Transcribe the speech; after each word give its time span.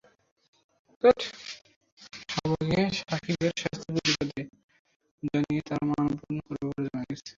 শাহবাগে 2.25 2.81
সাকিবের 2.99 3.53
শাস্তির 3.61 3.91
প্রতিবাদ 3.95 4.29
জানিয়ে 5.23 5.61
তারা 5.67 5.83
মানববন্ধন 5.91 6.37
করবে 6.45 6.63
বলে 6.69 6.81
জানা 6.85 7.03
গেছে। 7.09 7.29